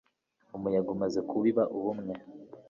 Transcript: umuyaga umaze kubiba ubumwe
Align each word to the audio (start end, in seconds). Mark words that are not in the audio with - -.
umuyaga 0.55 0.89
umaze 0.95 1.19
kubiba 1.29 1.63
ubumwe 1.75 2.13